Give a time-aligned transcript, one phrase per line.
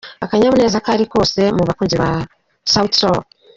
[0.25, 2.09] Akanyamuneza kari kose mu bakunzi ba
[2.71, 3.17] Sauti Sol.